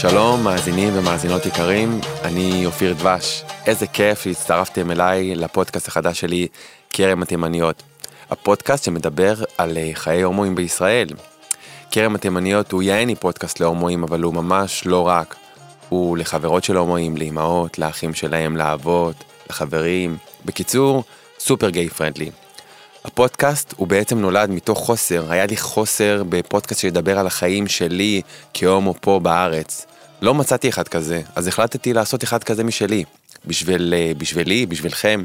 [0.00, 3.44] שלום, מאזינים ומאזינות יקרים, אני אופיר דבש.
[3.66, 6.48] איזה כיף שהצטרפתם אליי לפודקאסט החדש שלי,
[6.90, 7.82] כרם התימניות.
[8.30, 11.08] הפודקאסט שמדבר על אה, חיי הומואים בישראל.
[11.90, 15.36] כרם התימניות הוא יעני פודקאסט להומואים, אבל הוא ממש לא רק.
[15.88, 20.16] הוא לחברות של הומואים, לאמהות, לאחים שלהם, לאבות, לחברים.
[20.44, 21.04] בקיצור,
[21.38, 22.30] סופר גיי פרנדלי.
[23.04, 28.22] הפודקאסט הוא בעצם נולד מתוך חוסר, היה לי חוסר בפודקאסט שידבר על החיים שלי
[28.54, 29.86] כהומו פה בארץ.
[30.22, 33.04] לא מצאתי אחד כזה, אז החלטתי לעשות אחד כזה משלי.
[33.46, 35.24] בשביל, אה, בשבילי, בשבילכם.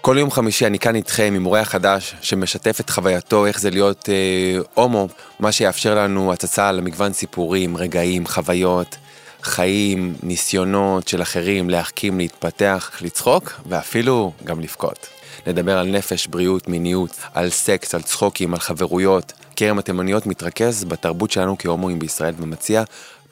[0.00, 4.08] כל יום חמישי אני כאן איתכם עם אורח חדש שמשתף את חווייתו איך זה להיות
[4.08, 5.08] אה, הומו,
[5.40, 8.96] מה שיאפשר לנו הצצה למגוון סיפורים, רגעים, חוויות,
[9.42, 15.06] חיים, ניסיונות של אחרים להחכים, להתפתח, לצחוק ואפילו גם לבכות.
[15.46, 19.32] נדבר על נפש, בריאות, מיניות, על סקס, על צחוקים, על חברויות.
[19.56, 22.82] כרם התימניות מתרכז בתרבות שלנו כהומואים בישראל ומציע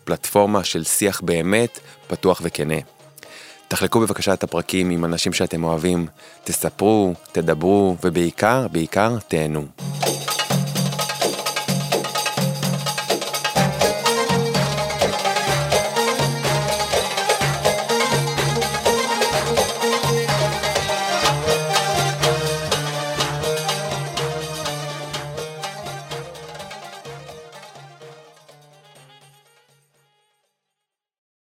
[0.04, 2.74] פלטפורמה של שיח באמת, פתוח וכנה.
[3.68, 6.06] תחלקו בבקשה את הפרקים עם אנשים שאתם אוהבים,
[6.44, 9.66] תספרו, תדברו, ובעיקר, בעיקר, תהנו.